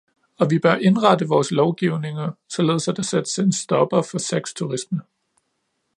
[0.37, 5.01] Og vi bør indrette vores lovgivninger, således at der sættes en stopper for sexturisme.